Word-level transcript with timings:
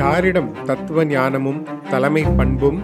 யாரிடம் 0.00 0.64
தத்துவ 0.64 1.04
ஞானமும் 1.04 1.66
தலைமை 1.90 2.22
பண்பும் 2.36 2.78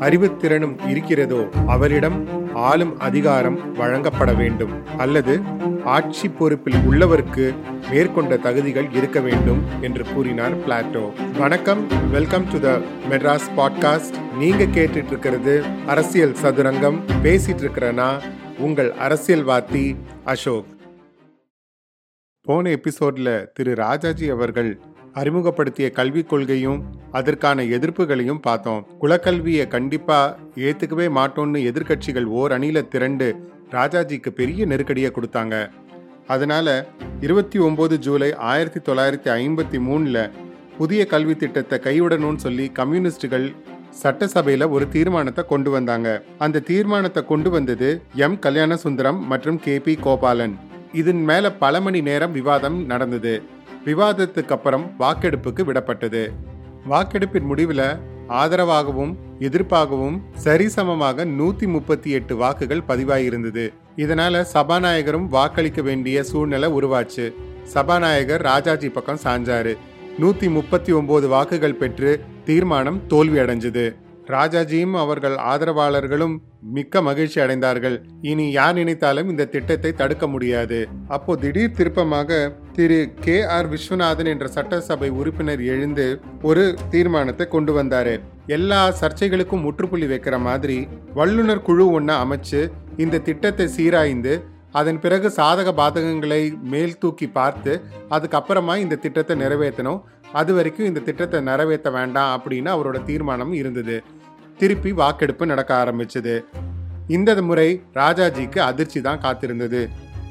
அறிவுத்திறனும் 0.00 0.88
இருக்கிறதோ 0.88 1.48
அவரிடம் 1.66 2.16
ஆளும் 2.54 2.98
அதிகாரம் 2.98 3.72
வழங்கப்பட 3.72 4.32
வேண்டும். 4.32 4.72
அல்லது 4.98 5.40
ஆட்சி 5.84 6.28
பொறுப்பில் 6.28 6.74
உள்ளவருக்கு 6.74 7.54
மேற்கொண்ட 7.90 8.36
தகுதிகள் 8.36 8.88
இருக்க 8.92 9.20
வேண்டும் 9.20 9.60
என்று 9.80 10.04
கூறினார் 10.14 10.56
பிளாட்டோ. 10.66 11.04
வணக்கம் 11.38 12.10
welcome 12.10 12.46
to 12.52 12.60
the 12.60 12.78
Madras 13.10 13.48
podcast. 13.56 14.16
நீங்க 14.38 14.64
கேட்டுட்டு 14.64 15.06
இருக்கிறது 15.06 15.64
அரசியல் 15.86 16.36
சதுரங்கம். 16.42 17.00
பேசிட்டு 17.22 17.64
இருக்கிறனா 17.66 18.08
உங்கள் 18.58 18.92
அரசியல்வாதி 18.92 19.96
அசோக். 20.24 20.66
போன 22.42 22.70
எபிசோட்ல 22.70 23.46
திரு 23.52 23.74
ராஜாஜி 23.74 24.28
அவர்கள் 24.28 24.80
அறிமுகப்படுத்திய 25.12 25.90
கல்விக் 25.90 26.28
கொள்கையும் 26.28 26.82
அதற்கான 27.12 27.62
எதிர்ப்புகளையும் 27.62 28.38
பார்த்தோம். 28.38 28.86
குலக்கல்வியை 29.00 29.68
கண்டிப்பா 29.68 30.36
ஏத்துக்கவே 30.54 31.08
மாட்டோம்னு 31.10 31.60
எதிர்க்கட்சிகள் 31.70 32.24
ஓர் 32.24 32.52
அணியில 32.52 32.88
திரண்டு 32.88 33.36
ராஜாஜிக்கு 33.70 34.28
பெரிய 34.28 34.66
நெருக்கடியை 34.66 35.12
கொடுத்தாங்க. 35.14 35.70
அதனால 36.26 36.86
இருபத்தி 37.20 37.58
ஒன்பது 37.58 37.98
ஜூலை 37.98 38.34
ஆயிரத்தி 38.34 38.92
தொள்ளாயிரத்தி 38.92 39.34
ஐம்பத்தி 39.34 39.80
மூணுல 39.88 40.30
புதிய 40.78 41.06
கல்வி 41.06 41.36
திட்டத்தை 41.36 41.78
கைவிடணும்னு 41.78 42.36
சொல்லி 42.36 42.68
கம்யூனிஸ்டுகள் 42.68 43.54
சட்டசபையில 44.02 44.70
ஒரு 44.70 44.88
தீர்மானத்தை 44.88 45.44
கொண்டு 45.48 45.70
வந்தாங்க. 45.70 46.22
அந்த 46.38 46.58
தீர்மானத்தை 46.58 47.24
கொண்டு 47.24 47.50
வந்தது 47.50 48.02
எம். 48.14 48.38
கல்யாண 48.38 48.76
சுந்தரம் 48.76 49.26
மற்றும் 49.26 49.60
கே. 49.60 49.78
பி. 49.78 49.94
கோபாலன். 49.94 50.54
இதன் 50.92 51.24
மேல 51.24 51.52
பல 51.52 51.80
மணி 51.80 52.00
நேரம் 52.00 52.32
விவாதம் 52.32 52.86
நடந்தது. 52.86 53.51
விவாதத்துக்கு 53.84 54.54
அப்புறம் 54.54 54.90
வாக்கெடுப்புக்கு 54.98 55.62
விடப்பட்டது. 55.62 56.28
வாக்கெடுப்பின் 56.88 57.44
முடிவில் 57.44 57.86
ஆதரவாகவும் 58.28 59.14
எதிர்ப்பாகவும் 59.38 60.20
சரிசமமாக 60.44 61.24
நூத்தி 61.24 61.66
முப்பத்தி 61.66 62.10
எட்டு 62.10 62.36
வாக்குகள் 62.36 62.82
பதிவாயிருந்தது. 62.88 63.72
இதனால 63.96 64.44
சபாநாயகரும் 64.54 65.26
வாக்களிக்க 65.26 65.82
வேண்டிய 65.82 66.22
சூழ்நிலை 66.22 66.68
உருவாச்சு. 66.72 67.32
சபாநாயகர் 67.64 68.42
ராஜாஜி 68.42 68.88
பக்கம் 68.88 69.18
சாஞ்சாரு. 69.24 69.76
நூத்தி 70.20 70.50
முப்பத்தி 70.50 70.92
ஒன்பது 70.92 71.28
வாக்குகள் 71.28 71.74
பெற்று 71.74 72.24
தீர்மானம் 72.44 73.00
தோல்வி 73.06 73.38
அடைஞ்சது 73.38 73.84
ராஜாஜியும் 74.36 74.94
அவர்கள் 75.02 75.36
ஆதரவாளர்களும் 75.52 76.34
மிக்க 76.76 77.02
மகிழ்ச்சி 77.08 77.38
அடைந்தார்கள். 77.44 77.96
இனி 78.30 78.46
யார் 78.58 78.76
நினைத்தாலும் 78.80 79.30
இந்த 79.32 79.48
திட்டத்தை 79.54 79.90
தடுக்க 80.00 80.26
முடியாது. 80.34 80.78
அப்போ 81.16 81.32
திடீர் 81.42 81.76
திருப்பமாக 81.78 82.40
திரு 82.76 83.00
கே 83.24 83.36
ஆர் 83.56 83.70
விஸ்வநாதன் 83.72 84.30
என்ற 84.34 84.46
சட்டசபை 84.56 85.10
உறுப்பினர் 85.20 85.62
எழுந்து 85.74 86.06
ஒரு 86.50 86.64
தீர்மானத்தை 86.94 87.46
கொண்டு 87.56 87.74
வந்தாரு. 87.80 88.14
எல்லா 88.56 88.80
சர்ச்சைகளுக்கும் 89.00 89.64
முற்றுப்புள்ளி 89.66 90.06
வைக்கிற 90.12 90.38
மாதிரி 90.48 90.78
வல்லுநர் 91.18 91.66
குழு 91.68 91.86
ஒன்று 91.98 92.16
அமைச்சு 92.22 92.62
இந்த 93.04 93.22
திட்டத்தை 93.28 93.66
சீராய்ந்து 93.76 94.34
அதன் 94.80 94.98
பிறகு 95.04 95.28
சாதக 95.36 95.68
பாதகங்களை 95.78 96.42
மேல் 96.72 96.98
தூக்கி 97.02 97.26
பார்த்து 97.38 97.72
அதுக்கப்புறமா 98.16 98.74
இந்த 98.84 98.98
திட்டத்தை 99.04 99.34
நிறைவேற்றணும். 99.42 100.00
அது 100.40 100.50
வரைக்கும் 100.56 100.88
இந்த 100.90 101.00
திட்டத்தை 101.08 101.38
நிறைவேற்ற 101.48 101.88
வேண்டாம் 101.96 102.30
அப்படின்னு 102.36 102.70
அவரோட 102.74 102.98
தீர்மானம் 103.08 103.52
இருந்தது. 103.60 103.96
திருப்பி 104.62 104.90
வாக்கெடுப்பு 105.00 105.44
நடக்க 105.52 105.70
ஆரம்பிச்சது. 105.82 106.34
இந்த 107.16 107.30
முறை 107.48 107.68
ராஜாஜிக்கு 108.00 108.58
அதிர்ச்சி 108.68 109.00
தான் 109.06 109.22
காத்திருந்தது. 109.24 109.80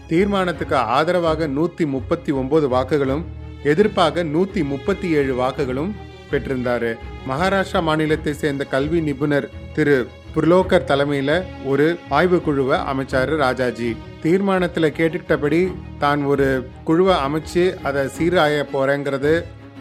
தீர்மானத்துக்கு 0.10 0.78
ஆதரவாக 0.98 1.48
நூத்தி 1.58 1.86
முப்பத்தி 1.96 2.32
ஒன்பது 2.42 2.68
வாக்குகளும் 2.76 3.24
எதிர்ப்பாக 3.72 4.24
நூத்தி 4.34 4.62
முப்பத்தி 4.72 5.08
ஏழு 5.20 5.34
வாக்குகளும் 5.42 5.92
பெற்றிருந்தாரு. 6.32 6.92
மகாராஷ்டிரா 7.30 7.80
மாநிலத்தை 7.88 8.34
சேர்ந்த 8.42 8.64
கல்வி 8.74 9.00
நிபுணர் 9.08 9.48
திரு 9.76 9.98
புர்லோக்கர் 10.36 10.88
தலைமையில 10.92 11.32
ஒரு 11.72 11.88
ஆய்வு 12.18 12.38
குழுவை 12.42 12.78
அமைச்சாரு 12.92 13.36
ராஜாஜி. 13.46 13.90
தீர்மானத்துல 14.24 14.90
கேட்டுக்கிட்டபடி 15.00 15.62
தான் 16.04 16.22
ஒரு 16.34 16.48
குழுவை 16.90 17.16
அமைச்சு 17.28 17.64
அதை 17.90 18.04
சீராய 18.18 18.64
போறேங்கிறது 18.76 19.34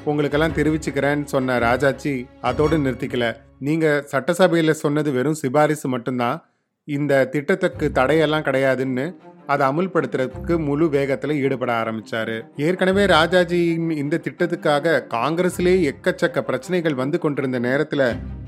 உங்களுக்கெல்லாம் 0.05 0.53
தெரிவிச்சுக்கிறேன்னு 0.53 1.25
சொன்ன 1.25 1.59
ராஜாஜி 1.59 2.27
அதோடு 2.41 2.79
நிறுத்திக்கல. 2.79 3.37
நீங்க 3.59 4.03
சட்டசபையில் 4.07 4.73
சொன்னது 4.73 5.13
வெறும் 5.13 5.35
சிபாரிசு 5.35 5.89
மட்டும்தான். 5.89 6.45
இந்த 6.85 7.25
திட்டத்துக்கு 7.27 7.91
தடையெல்லாம் 7.95 8.47
கிடையாதுன்னு 8.47 9.15
அதை 9.51 9.67
அமுல்படுத்துறதுக்கு 9.69 10.55
முழு 10.59 10.87
வேகத்துல 10.87 11.35
ஈடுபட 11.37 11.73
ஆரம்பிச்சாரு. 11.83 12.37
ஏற்கனவே 12.57 13.05
ராஜாஜியின் 13.05 13.91
இந்த 13.91 14.21
திட்டத்துக்காக 14.23 15.03
காங்கிரஸ்லேயே 15.15 15.93
எக்கச்சக்க 15.93 16.41
பிரச்சனைகள் 16.41 16.95
வந்து 16.95 17.19
கொண்டிருந்த 17.19 17.61
நேரத்துல 17.61 18.03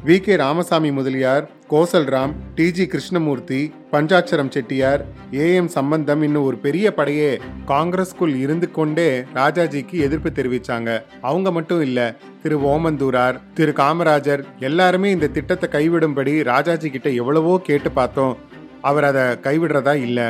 V. 0.07 0.17
K. 0.19 0.37
Ramasamy 0.37 0.93
Mudaliar 0.93 1.51
Kosalram 1.71 2.33
T. 2.55 2.71
G. 2.71 2.87
Krishnamurthy 2.87 3.61
Panchatcharam 3.93 4.51
Chettiar 4.51 5.05
A. 5.35 5.55
M. 5.55 5.69
Sambandam 5.69 6.23
இன்னும் 6.23 6.43
ஒரு 6.43 6.57
பெரிய 6.57 6.95
படையே 6.95 7.31
காங்கிரஸ்குள் 7.67 8.35
இருந்து 8.37 8.71
கொண்டே 8.71 9.09
ராஜாஜிக்கு 9.35 9.99
எதிர்ப்பு 10.07 10.31
தெரிவிச்சாங்க. 10.35 11.03
அவங்க 11.21 11.53
மட்டும் 11.53 11.83
இல்ல 11.83 12.01
திரு. 12.43 12.59
ஓமந்தூரார் 12.59 13.41
திரு. 13.55 13.73
காமராஜர் 13.77 14.45
எல்லாருமே 14.61 15.11
இந்த 15.11 15.27
திட்டத்தை 15.27 15.69
கைவிடும்படி 15.77 16.45
ராஜாஜி 16.45 16.91
கிட்ட 16.91 17.11
எவ்வளவோ 17.11 17.61
கேட்டு 17.63 17.91
பார்த்தோம். 17.91 18.37
அவர் 18.81 19.05
அதை 19.05 19.23
கைவிடுறதா 19.23 19.95
இல்லை. 20.09 20.29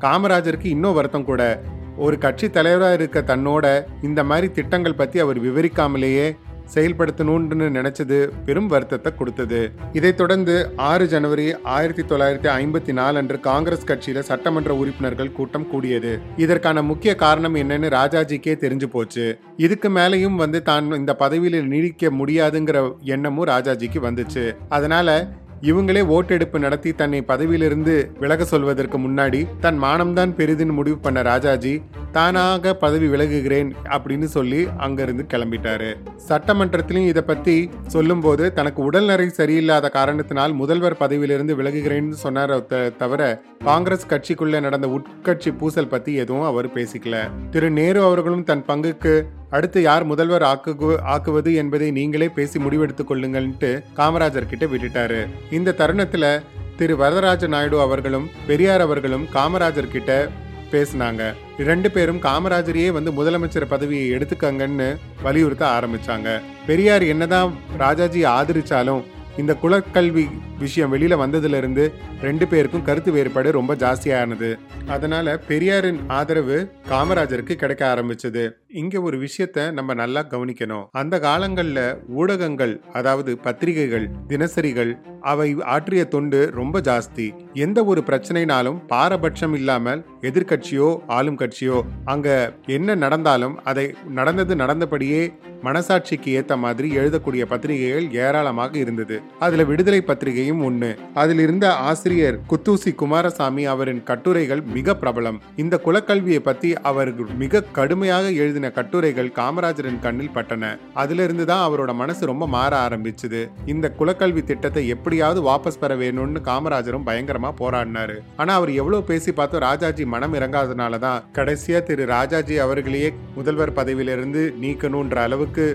காமராஜருக்கு 0.00 0.66
இன்னும் 0.66 0.94
வருத்தம் 0.94 1.24
கூட. 1.24 1.62
ஒரு 1.96 2.18
கட்சி 2.18 2.50
தலைவராக 2.50 2.94
இருக்க 2.94 3.22
தன்னோட 3.26 3.84
இந்த 4.02 4.24
மாதிரி 4.24 4.52
திட்டங்கள் 4.52 4.94
பற்றி 4.94 5.20
அவர் 5.20 5.42
விவரிக்காமலேயே 5.42 6.36
செயல்படுத்தணும்னு 6.74 7.68
நினைச்சது 7.76 8.30
பெரும் 8.44 8.66
வருத்தத்தை 8.66 9.14
கொடுத்தது. 9.14 9.72
இதைத் 9.92 10.16
தொடர்ந்து 10.16 10.70
ஆறு 10.76 11.06
ஜனவரி 11.06 11.60
ஆயிரத்தி 11.62 12.02
தொள்ளாயிரத்தி 12.02 12.52
ஐம்பத்தி 12.52 12.92
நாலு 12.92 13.18
அன்று 13.18 13.40
காங்கிரஸ் 13.40 13.86
கட்சியில 13.86 14.18
சட்டமன்ற 14.18 14.74
உறுப்பினர்கள் 14.74 15.32
கூட்டம் 15.32 15.70
கூடியது. 15.70 16.18
இதற்கான 16.36 16.82
முக்கிய 16.82 17.14
காரணம் 17.14 17.54
என்னன்னு 17.54 17.88
ராஜாஜிக்கே 17.88 18.54
தெரிஞ்சு 18.54 18.86
போச்சு. 18.86 19.38
இதுக்கு 19.56 19.88
மேலையும் 19.88 20.34
வந்து 20.34 20.62
தான் 20.62 20.92
இந்த 20.92 21.14
பதவியில் 21.14 21.66
நீடிக்க 21.66 22.08
முடியாதுங்கிற 22.08 22.92
எண்ணமும் 23.00 23.46
ராஜாஜிக்கு 23.46 23.98
வந்துச்சு. 24.00 24.56
அதனால 24.68 25.28
இவங்களே 25.62 26.02
ஓட்டெடுப்பு 26.06 26.58
நடத்தி 26.58 26.90
தன்னை 26.92 27.20
பதவியிலிருந்து 27.24 27.94
விலக 28.18 28.44
சொல்வதற்கு 28.44 28.98
முன்னாடி 28.98 29.40
தன் 29.60 29.78
மானம்தான் 29.78 30.34
பெரிதுன்னு 30.36 30.74
முடிவு 30.74 30.98
பண்ண 30.98 31.22
ராஜாஜி 31.22 31.74
தானாக 32.12 32.74
பதவி 32.74 33.06
விலகுகிறேன் 33.06 33.70
அப்படின்னு 33.84 34.24
சொல்லி 34.24 34.68
அங்கிருந்து 34.76 35.24
கிளம்பிட்டாரு. 35.32 35.90
சட்டமன்றத்திலையும் 36.28 37.06
இதை 37.06 37.22
பத்தி 37.22 37.70
சொல்லும்போது 37.86 38.52
தனக்கு 38.52 38.90
உடல்நரை 38.90 39.26
சரியில்லாத 39.36 39.90
காரணத்தினால் 39.90 40.52
முதல்வர் 40.52 40.96
பதவியிலிருந்து 40.96 41.56
விலகுகிறேன்னு 41.56 42.18
சொன்னார் 42.24 42.66
தவிர 42.96 43.42
காங்கிரஸ் 43.64 44.06
கட்சிக்குள்ள 44.06 44.60
நடந்த 44.60 44.86
உட்கட்சி 44.86 45.52
பூசல் 45.58 45.88
பத்தி 45.88 46.14
எதுவும் 46.14 46.46
அவர் 46.46 46.72
பேசிக்கல. 46.74 47.16
திரு 47.50 47.70
நேரு 47.70 48.02
அவர்களும் 48.02 48.44
தன் 48.44 48.64
பங்குக்கு 48.68 49.22
அடுத்து 49.50 49.82
யார் 49.82 50.04
முதல்வர் 50.04 50.42
ஆக்கு 50.42 50.96
ஆக்குவது 51.14 51.54
என்பதை 51.54 51.90
நீங்களே 51.90 52.28
பேசி 52.28 52.58
முடிவெடுத்துக் 52.58 53.10
கொள்ளுங்கள்ன்ட்டு 53.10 53.82
காமராஜர் 53.96 54.52
கிட்ட 54.52 54.66
விட்டுட்டாரு. 54.66 55.26
இந்த 55.50 55.74
தருணத்துல 55.78 56.42
திரு 56.76 56.96
வரதராஜ 56.96 57.46
நாயுடு 57.46 57.80
அவர்களும் 57.80 58.28
பெரியார் 58.46 58.80
அவர்களும் 58.80 59.26
காமராஜர் 59.34 59.94
கிட்ட 59.94 60.28
பேசினாங்க. 60.72 61.34
ரெண்டு 61.58 61.90
பேரும் 61.90 62.22
காமராஜரையே 62.22 62.90
வந்து 62.92 63.10
முதலமைச்சர் 63.10 63.72
பதவியை 63.74 64.10
எடுத்துக்கங்கன்னு 64.10 64.96
வலியுறுத்த 65.22 65.66
ஆரம்பிச்சாங்க. 65.66 66.40
பெரியார் 66.66 67.02
என்னதான் 67.02 67.54
ராஜாஜி 67.76 68.24
ஆதரிச்சாலும் 68.24 69.02
இந்த 69.36 69.56
குலக்கல்வி 69.62 70.28
விஷயம் 70.58 70.92
வெளியில 70.92 71.16
வந்ததுலேருந்து 71.22 71.84
ரெண்டு 72.20 72.48
பேருக்கும் 72.48 72.82
கருத்து 72.82 73.12
வேறுபாடு 73.12 73.52
ரொம்ப 73.52 73.74
ஜாஸ்தியானது. 73.74 74.58
அதனால 74.86 75.36
பெரியாரின் 75.38 76.00
ஆதரவு 76.08 76.58
காமராஜருக்கு 76.90 77.54
கிடைக்க 77.54 77.94
ஆரம்பிச்சது. 77.94 78.50
இங்க 78.68 79.00
ஒரு 79.00 79.18
விஷயத்த 79.18 79.72
நம்ம 79.72 79.94
நல்லா 79.94 80.22
கவனிக்கணும். 80.30 80.86
அந்த 80.90 81.18
காலங்கள்ல 81.18 81.80
ஊடகங்கள் 82.08 82.80
அதாவது 82.92 83.38
பத்திரிகைகள் 83.38 84.08
தினசரிகள் 84.28 84.92
அவை 85.20 85.56
ஆற்றிய 85.74 86.04
தொண்டு 86.04 86.50
ரொம்ப 86.54 86.80
ஜாஸ்தி. 86.80 87.26
எந்த 87.52 87.84
ஒரு 87.84 88.02
பிரச்சனைனாலும் 88.06 88.78
பாரபட்சம் 88.86 89.54
இல்லாமல் 89.54 90.04
எதிர்கட்சியோ 90.20 90.98
ஆளும் 91.06 91.38
கட்சியோ 91.38 91.80
அங்க 92.04 92.28
என்ன 92.66 92.94
நடந்தாலும் 92.94 93.64
அதை 93.64 93.94
நடந்தது 94.08 94.54
நடந்தபடியே 94.54 95.22
மனசாட்சிக்கு 95.62 96.30
ஏத்த 96.38 96.56
மாதிரி 96.56 96.96
எழுதக்கூடிய 96.96 97.44
பத்திரிகைகள் 97.44 98.12
ஏராளமாக 98.12 98.78
இருந்தது. 98.78 99.20
அதுல 99.38 99.64
விடுதலை 99.64 100.00
கட்டுரையும் 100.48 100.64
ஒண்ணு. 100.68 100.90
அதில் 101.20 101.38
இருந்த 101.38 101.66
ஆசிரியர் 101.88 102.36
குத்தூசி 102.50 102.90
குமாரசாமி 103.00 103.64
அவரின் 103.72 104.02
கட்டுரைகள் 104.10 104.62
மிக 104.76 104.94
பிரபலம். 105.02 105.38
இந்த 105.62 105.74
குலக்கல்வியை 105.86 106.40
பத்தி 106.48 106.70
அவர் 106.90 107.10
மிக 107.42 107.62
கடுமையாக 107.78 108.26
எழுதின 108.42 108.70
கட்டுரைகள் 108.78 109.30
காமராஜரின் 109.38 110.00
கண்ணில் 110.06 110.34
பட்டன. 110.36 110.72
அதிலிருந்து 111.02 111.44
தான் 111.50 111.64
அவரோட 111.68 111.92
மனசு 112.02 112.30
ரொம்ப 112.32 112.46
மாற 112.56 112.72
ஆரம்பிச்சது. 112.86 113.42
இந்த 113.72 113.86
குலக்கல்வி 113.98 114.44
திட்டத்தை 114.44 114.84
எப்படியாவது 114.94 115.42
வாபஸ் 115.48 115.80
பெற 115.82 115.94
வேணும்னு 116.02 116.42
காமராஜரும் 116.50 117.06
பயங்கரமா 117.10 117.52
போராடினாரு. 117.62 118.16
ஆனா 118.36 118.54
அவர் 118.54 118.72
எவ்வளவு 118.80 119.08
பேசி 119.12 119.32
பார்த்தோம் 119.32 119.66
ராஜாஜி 119.68 120.06
மனம் 120.14 120.36
இறங்காதனால 120.40 120.98
தான் 121.06 121.22
கடைசியா 121.38 121.80
திரு 121.82 122.06
ராஜாஜி 122.16 122.56
அவர்களையே 122.66 123.10
முதல்வர் 123.38 123.76
பதவியிலிருந்து 123.78 124.42
நீக்கணும்ன்ற 124.62 125.18
அளவுக்கு 125.28 125.66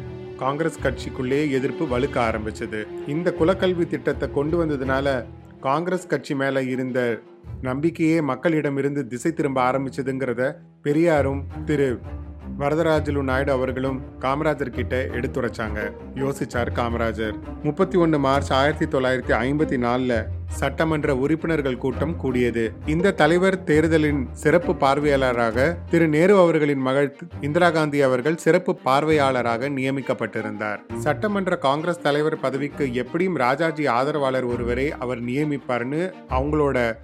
காங்கிரஸ் 0.43 0.79
கட்சிக்குள்ளே 0.85 1.39
எதிர்ப்பு 1.57 1.85
வலுக்க 1.93 2.17
ஆரம்பிச்சது. 2.29 2.79
இந்த 3.13 3.27
குலக்கல்வி 3.39 3.85
திட்டத்தை 3.93 4.27
கொண்டு 4.37 4.55
வந்ததுனால 4.63 5.07
காங்கிரஸ் 5.67 6.09
கட்சி 6.11 6.33
மேல 6.41 6.63
இருந்த 6.73 6.99
நம்பிக்கையே 7.67 8.17
மக்களிடமிருந்து 8.31 9.01
திசை 9.11 9.31
திரும்ப 9.33 9.59
ஆரம்பிச்சதுங்கிறத 9.69 10.43
பெரியாரும் 10.85 11.41
திரு 11.65 11.87
வரதராஜலு 12.59 13.21
நாயுடு 13.23 13.51
அவர்களும் 13.51 14.01
காமராஜர் 14.19 14.69
கிட்ட 14.69 15.05
எடுத்துரைச்சாங்க. 15.05 15.91
யோசிச்சார் 16.15 16.71
காமராஜர். 16.75 17.33
முப்பத்தி 17.63 17.97
ஒன்னு 17.97 18.19
மார்ச் 18.19 18.53
ஆயிரத்தி 18.53 18.85
தொள்ளாயிரத்தி 18.85 19.33
ஐம்பத்தி 19.45 19.77
நாலுல 19.85 20.25
சட்டமன்ற 20.45 21.15
உறுப்பினர்கள் 21.17 21.77
கூட்டம் 21.77 22.15
கூடியது. 22.15 22.73
இந்த 22.85 23.11
தலைவர் 23.11 23.63
தேர்தலின் 23.63 24.27
சிறப்பு 24.31 24.73
பார்வையாளராக 24.73 25.77
திரு 25.89 26.07
நேரு 26.07 26.38
அவர்களின் 26.38 26.79
மகள் 26.79 27.15
இந்திரா 27.41 27.69
காந்தி 27.69 28.01
அவர்கள் 28.01 28.38
சிறப்பு 28.38 28.79
பார்வையாளராக 28.85 29.69
நியமிக்கப்பட்டிருந்தார். 29.69 30.77
சட்டமன்ற 30.97 31.57
காங்கிரஸ் 31.57 32.01
தலைவர் 32.01 32.39
பதவிக்கு 32.39 32.94
எப்படியும் 32.94 33.35
ராஜாஜி 33.35 33.88
ஆதரவாளர் 33.88 34.44
ஒருவரை 34.44 34.91
அவர் 34.91 35.23
நியமிப்பார்னு 35.23 36.13
அவங்களோட 36.29 36.95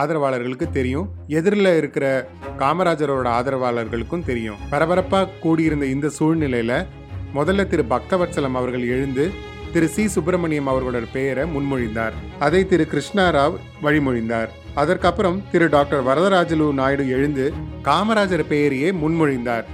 ஆதரவாளர்களுக்கு 0.00 0.66
தெரியும். 0.78 1.08
எதிரில் 1.38 1.70
இருக்கிற 1.80 2.06
காமராஜரோட 2.62 3.28
ஆதரவாளர்களுக்கும் 3.38 4.26
தெரியும். 4.30 4.60
பரபரப்பாக 4.70 5.34
கூடியிருந்த 5.44 5.86
இந்த 5.94 6.10
சூழ்நிலையில 6.18 6.72
முதல்ல 7.34 7.66
திரு 7.66 7.84
பக்தவத்சலம் 7.90 8.58
அவர்கள் 8.60 8.84
எழுந்து 8.94 9.24
திரு 9.72 9.88
சி. 9.94 10.02
சுப்பிரமணியம் 10.08 10.68
அவர்களோட 10.72 11.06
பெயரை 11.12 11.44
முன்மொழிந்தார். 11.54 12.14
அதை 12.38 12.60
திரு 12.66 12.84
கிருஷ்ணாராவ் 12.92 13.56
வழிமொழிந்தார். 13.82 14.50
அதற்கப்புறம் 14.82 15.38
திரு 15.52 15.66
டாக்டர் 15.68 16.06
வரதராஜலு 16.08 16.66
நாயுடு 16.80 17.04
எழுந்து 17.16 17.44
காமராஜர் 17.88 18.44
பெயரையே 18.52 18.90
முன்மொழிந்தார். 19.02 19.66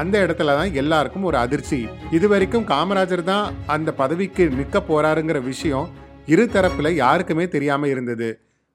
அந்த 0.00 0.14
இடத்துல 0.24 0.54
தான் 0.58 0.74
எல்லாருக்கும் 0.80 1.26
ஒரு 1.28 1.36
அதிர்ச்சி. 1.44 1.80
இதுவரைக்கும் 2.10 2.66
காமராஜர் 2.66 3.22
தான் 3.22 3.46
அந்த 3.66 3.92
பதவிக்கு 3.92 4.44
நிற்க 4.58 4.82
போறாருங்கிற 4.90 5.40
விஷயம் 5.42 5.88
இரு 6.26 6.44
தரப்புல 6.52 6.90
யாருக்குமே 7.02 7.46
தெரியாம 7.48 7.88
இருந்தது. 7.88 8.28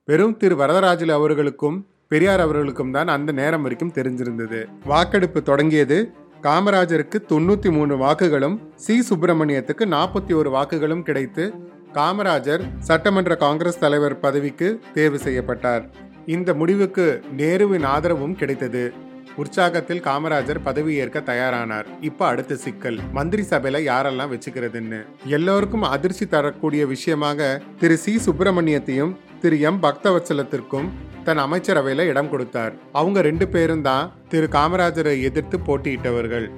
வெறும் 0.05 0.38
திரு 0.38 0.55
வரதராஜலு 0.55 1.11
அவர்களுக்கும் 1.11 1.88
பெரியார் 2.07 2.39
அவர்களுக்கும் 2.39 2.91
தான் 2.91 3.07
அந்த 3.07 3.31
நேரம் 3.31 3.61
வரைக்கும் 3.61 3.91
தெரிஞ்சிருந்தது. 3.94 4.65
வாக்கெடுப்பு 4.85 5.41
தொடங்கியது. 5.41 6.11
காமராஜருக்கு 6.41 7.19
தொண்ணூத்தி 7.27 7.71
மூணு 7.71 7.97
வாக்குகளும் 7.97 8.57
சி. 8.75 9.03
சுப்பிரமணியத்துக்கு 9.09 9.85
நாற்பத்தி 9.85 10.35
ஒரு 10.35 10.50
வாக்குகளும் 10.50 11.01
கிடைத்து 11.01 11.53
காமராஜர் 11.94 12.61
சட்டமன்ற 12.79 13.35
காங்கிரஸ் 13.35 13.79
தலைவர் 13.79 14.19
பதவிக்கு 14.19 14.79
தேர்வு 14.94 15.17
செய்யப்பட்டார். 15.17 15.89
இந்த 16.25 16.53
முடிவுக்கு 16.53 17.21
நேருவின் 17.38 17.85
ஆதரவும் 17.85 18.35
கிடைத்தது. 18.35 18.94
உற்சாகத்தில் 19.38 20.01
காமராஜர் 20.01 20.62
பதவியேற்க 20.63 21.19
தயாரானார். 21.19 21.85
இப்ப 22.01 22.25
அடுத்த 22.25 22.56
சிக்கல் 22.56 23.00
மந்திரி 23.12 23.41
சபையில 23.41 23.89
யாரெல்லாம் 23.91 24.31
வச்சுக்கிறதுன்னு. 24.31 25.06
எல்லோருக்கும் 25.25 25.81
அதிர்ச்சி 25.81 26.27
தரக்கூடிய 26.27 26.85
விஷயமாக 26.85 27.62
திரு 27.80 27.97
சி. 27.97 28.19
சுப்பிரமணியத்தையும் 28.25 29.15
திரு 29.41 29.59
எம். 29.59 29.83
பக்தவச்சலத்திற்கும் 29.83 30.89
தன் 31.24 31.38
அமைச்சரவையில 31.38 31.97
இடம் 31.97 32.30
கொடுத்தார். 32.30 32.74
அவங்க 32.91 33.21
ரெண்டு 33.21 33.47
பேரும் 33.47 33.81
தான் 33.81 34.12
திரு 34.30 34.47
காமராஜரை 34.51 35.21
எதிர்த்து 35.21 35.57
போட்டியிட்டவர்கள். 35.57 36.50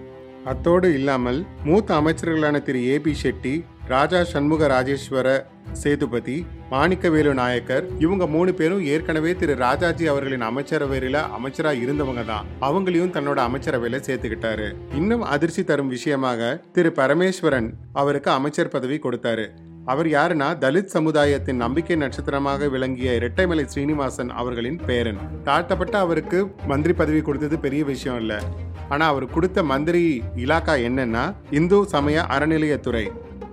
அத்தோடு 0.46 0.94
இல்லாமல் 0.94 1.46
மூத்த 1.64 1.96
அமைச்சர்களான 1.96 2.62
திரு 2.62 2.88
ஏ. 2.88 3.00
பி. 3.00 3.16
ஷெட்டி 3.24 3.66
ராஜா 3.88 4.24
சண்முக 4.24 4.68
ராஜேஸ்வர 4.68 5.46
சேதுபதி 5.82 6.46
மாணிக்கவேலு 6.72 7.34
நாயக்கர் 7.34 7.88
இவங்க 8.00 8.28
மூணு 8.28 8.54
பேரும் 8.54 8.86
ஏற்கனவே 8.86 9.36
திரு 9.36 9.56
ராஜாஜி 9.56 10.08
அவர்களின் 10.08 10.48
அமைச்சரவையில 10.50 11.22
அமைச்சரா 11.38 11.74
இருந்தவங்க 11.84 12.26
தான். 12.26 12.46
அவங்களையும் 12.62 13.14
தன்னோட 13.18 13.42
அமைச்சரவையில 13.48 14.02
சேர்த்துக்கிட்டாரு. 14.08 14.68
இன்னும் 14.96 15.22
அதிர்ச்சி 15.22 15.64
தரும் 15.64 15.88
விஷயமாக 15.88 16.62
திரு 16.72 16.92
பரமேஸ்வரன் 16.96 17.70
அவருக்கு 17.94 18.32
அமைச்சர் 18.32 18.68
பதவி 18.68 19.00
கொடுத்தாரு. 19.04 19.48
அவர் 19.86 20.08
யாருன்னா 20.08 20.48
தலித் 20.64 20.94
சமுதாயத்தின் 20.94 21.62
நம்பிக்கை 21.64 21.96
நட்சத்திரமாக 21.96 22.68
விளங்கிய 22.68 23.12
இரட்டைமலை 23.12 23.66
ஸ்ரீனிவாசன் 23.66 24.30
அவர்களின் 24.30 24.80
பேரன். 24.86 25.20
தாழ்த்தப்பட்ட 25.44 26.00
அவருக்கு 26.00 26.40
மந்திரி 26.68 26.94
பதவி 26.94 27.22
கொடுத்தது 27.22 27.60
பெரிய 27.60 27.84
விஷயம் 27.84 28.20
இல்லை. 28.20 28.38
ஆனா 28.90 29.08
அவர் 29.08 29.28
கொடுத்த 29.30 29.64
மந்திரி 29.64 30.24
இலாக்கா 30.36 30.74
என்னன்னா 30.88 31.34
இந்து 31.52 31.86
சமய 31.88 32.26
அறநிலையத்துறை. 32.30 33.06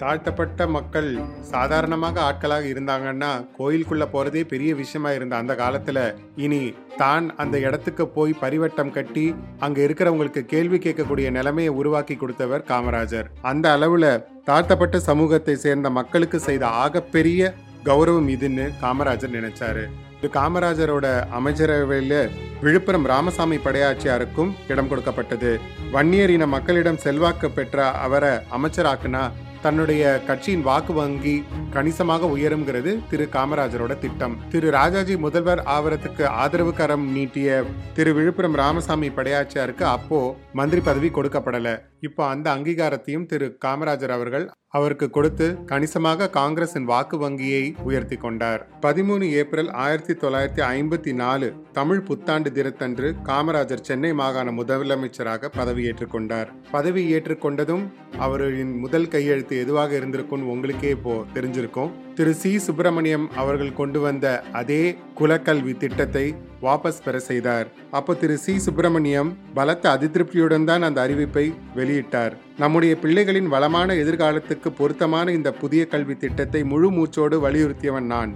தாழ்த்தப்பட்ட 0.02 0.66
மக்கள் 0.76 1.08
சாதாரணமாக 1.50 2.16
ஆட்களாக 2.28 2.64
இருந்தாங்கன்னா 2.70 3.30
கோயிலுக்குள்ள 3.58 4.04
போறதே 4.14 4.42
பெரிய 4.52 4.70
விஷயமா 4.80 5.10
இருந்த 5.16 5.34
அந்த 5.40 5.52
காலத்துல 5.60 5.98
இனி 6.44 6.60
தான் 7.02 7.26
அந்த 7.42 7.56
இடத்துக்கு 7.66 8.04
போய் 8.16 8.32
பரிவட்டம் 8.42 8.92
கட்டி 8.96 9.26
அங்க 9.64 9.78
இருக்கிறவங்களுக்கு 9.86 10.42
கேள்வி 10.52 10.78
கேட்கக்கூடிய 10.86 11.28
நிலைமையை 11.38 11.72
உருவாக்கி 11.80 12.16
கொடுத்தவர் 12.22 12.64
காமராஜர். 12.70 13.28
அந்த 13.50 13.66
அளவுல 13.76 14.06
தாழ்த்தப்பட்ட 14.48 14.98
சமூகத்தை 15.10 15.54
சேர்ந்த 15.66 15.90
மக்களுக்கு 15.98 16.40
செய்த 16.48 16.64
ஆகப்பெரிய 16.84 17.52
கௌரவம் 17.90 18.28
இதுன்னு 18.34 18.66
காமராஜர் 18.82 19.36
நினைச்சாரு. 19.38 19.84
இது 20.18 20.28
காமராஜரோட 20.38 21.06
அமைச்சரவையில் 21.38 22.18
விழுப்புரம் 22.64 23.08
ராமசாமி 23.12 23.56
படையாட்சியாருக்கும் 23.64 24.52
இடம் 24.72 24.90
கொடுக்கப்பட்டது. 24.90 25.52
வன்னியர் 25.94 26.34
இன 26.36 26.46
மக்களிடம் 26.56 27.02
செல்வாக்கு 27.06 27.48
பெற்ற 27.56 27.86
அவரை 28.04 28.34
அமைச்சராக்குனா 28.58 29.24
தன்னுடைய 29.62 30.02
கட்சியின் 30.26 30.64
வாக்கு 30.68 30.92
வங்கி 30.92 31.34
கணிசமாக 31.70 32.26
உயருங்கிறது 32.36 32.92
திரு 33.10 33.28
காமராஜரோட 33.32 33.98
திட்டம். 33.98 34.36
திரு 34.48 34.70
ராஜாஜி 34.70 35.16
முதல்வர் 35.16 35.62
ஆவரத்துக்கு 35.76 36.24
ஆதரவு 36.42 36.74
கரம் 36.74 37.06
நீட்டிய 37.16 37.62
திரு 37.94 38.12
விழுப்புரம் 38.14 38.58
ராமசாமி 38.62 39.08
படையாச்சியாருக்கு 39.08 39.82
அப்போ 39.96 40.20
மந்திரி 40.52 40.82
பதவி 40.90 41.08
கொடுக்கப்படலை. 41.08 41.74
இப்போ 42.06 42.22
அந்த 42.26 42.46
அங்கீகாரத்தையும் 42.54 43.26
திரு 43.30 43.46
காமராஜர் 43.64 44.12
அவர்கள் 44.14 44.44
அவருக்கு 44.76 45.06
கொடுத்து 45.10 45.46
கணிசமாக 45.70 46.28
காங்கிரசின் 46.36 46.86
வாக்கு 46.90 47.16
வங்கியை 47.18 47.64
உயர்த்தி 47.88 48.16
கொண்டார். 48.16 48.62
பதிமூணு 48.84 49.24
ஏப்ரல் 49.40 49.70
ஆயிரத்தி 49.82 50.14
தொள்ளாயிரத்தி 50.22 50.62
ஐம்பத்தி 50.76 51.12
நாலு 51.20 51.48
தமிழ் 51.72 52.02
புத்தாண்டு 52.02 52.50
தினத்தன்று 52.52 53.08
காமராஜர் 53.28 53.84
சென்னை 53.88 54.12
மாகாண 54.20 54.50
முதலமைச்சராக 54.60 55.50
பதவியேற்றுக் 55.58 56.12
கொண்டார். 56.14 56.50
பதவி 56.70 57.04
ஏற்றுக்கொண்டதும் 57.14 57.84
அவரின் 58.26 58.72
முதல் 58.84 59.08
கையெழுத்து 59.08 59.56
எதுவாக 59.64 59.94
இருந்திருக்கும் 59.96 60.48
உங்களுக்கே 60.54 60.90
இப்போ 60.98 61.16
தெரிஞ்சிருக்கும். 61.36 61.92
திரு 62.16 62.32
சி. 62.34 62.50
சுப்பிரமணியம் 62.58 63.26
அவர்கள் 63.40 63.76
கொண்டு 63.78 64.00
வந்த 64.00 64.26
அதே 64.60 64.80
குலக்கல்வி 65.18 65.72
திட்டத்தை 65.82 66.24
வாபஸ் 66.64 67.02
பெற 67.04 67.16
செய்தார். 67.28 67.68
அப்போ 67.98 68.12
திரு 68.14 68.36
சி. 68.38 68.54
சுப்பிரமணியம் 68.58 69.30
பலத்த 69.54 69.84
அதிருப்தியுடன் 69.96 70.66
தான் 70.70 70.82
அந்த 70.88 70.98
அறிவிப்பை 71.06 71.44
வெளியிட்டார். 71.78 72.34
நம்முடைய 72.62 72.94
பிள்ளைகளின் 73.02 73.48
வளமான 73.54 73.94
எதிர்காலத்துக்கு 74.02 74.70
பொருத்தமான 74.80 75.32
இந்த 75.32 75.52
புதிய 75.52 75.84
கல்வி 75.86 76.16
திட்டத்தை 76.16 76.62
முழு 76.72 76.90
மூச்சோடு 76.96 77.38
வலியுறுத்தியவன் 77.46 78.10
நான். 78.14 78.34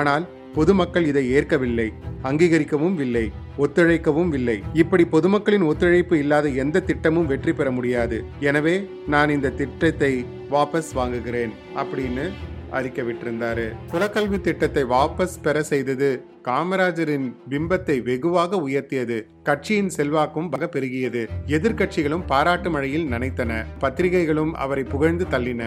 ஆனால் 0.00 0.26
பொதுமக்கள் 0.54 1.08
இதை 1.12 1.24
ஏற்கவில்லை. 1.30 1.88
அங்கீகரிக்கவும் 2.28 3.00
இல்லை. 3.06 3.26
ஒத்துழைக்கவும் 3.64 4.32
இல்லை. 4.38 4.56
இப்படி 4.82 5.04
பொதுமக்களின் 5.14 5.66
ஒத்துழைப்பு 5.70 6.14
இல்லாத 6.18 6.48
எந்த 6.64 6.82
திட்டமும் 6.90 7.30
வெற்றி 7.32 7.52
பெற 7.52 7.68
முடியாது. 7.70 8.18
எனவே 8.50 8.76
நான் 9.14 9.34
இந்த 9.36 9.54
திட்டத்தை 9.62 10.12
வாபஸ் 10.54 10.92
வாங்குகிறேன். 11.00 11.52
அப்படின்னு 11.82 12.26
அறிக்கை 12.70 13.04
விட்டிருந்தாரு. 13.04 13.72
குலக்கல்வி 13.92 14.40
திட்டத்தை 14.40 14.84
வாபஸ் 14.84 15.42
பெற 15.42 15.62
செய்தது 15.62 16.24
காமராஜரின் 16.44 17.34
பிம்பத்தை 17.50 18.02
வெகுவாக 18.02 18.56
உயர்த்தியது. 18.56 19.26
கட்சியின் 19.48 19.92
செல்வாக்கும் 19.96 20.48
பக 20.52 20.64
பெருகியது 20.74 21.22
எதிர்க்கட்சிகளும் 21.56 22.24
பாராட்டு 22.26 22.70
மழையில் 22.70 23.06
நனைத்தன. 23.12 23.52
பத்திரிகைகளும் 23.78 24.52
அவரை 24.64 24.82
புகழ்ந்து 24.92 25.26
தள்ளின. 25.30 25.62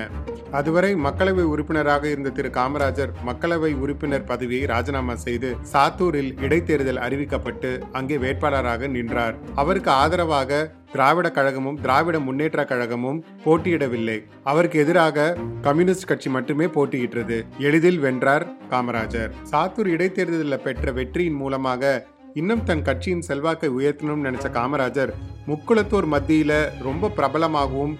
அதுவரை 0.51 0.91
மக்களவை 1.05 1.45
உறுப்பினராக 1.53 2.03
இருந்த 2.09 2.29
திரு. 2.29 2.49
காமராஜர் 2.57 3.11
மக்களவை 3.29 3.71
உறுப்பினர் 3.83 4.27
பதவியை 4.31 4.65
ராஜினாமா 4.73 5.15
செய்து 5.25 5.49
சாத்தூரில் 5.73 6.31
இடைத்தேர்தல் 6.45 7.01
அறிவிக்கப்பட்டு 7.07 7.71
அங்கே 7.91 8.17
வேட்பாளராக 8.17 8.89
நின்றார். 8.97 9.35
அவருக்கு 9.55 9.91
ஆதரவாக 10.01 10.61
திராவிட 10.91 11.27
கழகமும் 11.31 11.77
திராவிட 11.81 12.17
முன்னேற்ற 12.19 12.61
கழகமும் 12.71 13.19
போட்டியிடவில்லை. 13.45 14.17
அவருக்கு 14.43 14.77
எதிராக 14.79 15.37
கம்யூனிஸ்ட் 15.67 16.09
கட்சி 16.11 16.29
மட்டுமே 16.29 16.65
போட்டியிட்டது. 16.77 17.37
எளிதில் 17.67 18.01
வென்றார் 18.05 18.45
காமராஜர். 18.69 19.31
சாத்தூர் 19.51 19.89
இடைத்தேர்தலில் 19.95 20.63
பெற்ற 20.65 20.91
வெற்றியின் 20.97 21.39
மூலமாக 21.43 21.93
இன்னும் 22.33 22.63
தன் 22.63 22.81
கட்சியின் 22.81 23.21
செல்வாக்கை 23.21 23.69
உயர்த்தணும்னு 23.69 24.25
நினைச்ச 24.27 24.47
காமராஜர் 24.57 25.11
முக்குளத்தூர் 25.47 26.07
மத்தியில 26.11 26.69
ரொம்ப 26.81 27.11
பிரபலமாகவும் 27.17 27.95